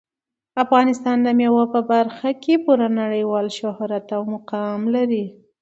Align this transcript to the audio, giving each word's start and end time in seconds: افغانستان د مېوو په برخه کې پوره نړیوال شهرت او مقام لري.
افغانستان 0.63 1.17
د 1.23 1.27
مېوو 1.37 1.63
په 1.73 1.79
برخه 1.91 2.29
کې 2.43 2.53
پوره 2.65 2.87
نړیوال 3.01 3.45
شهرت 3.59 4.05
او 4.15 4.21
مقام 4.33 4.79
لري. 4.95 5.25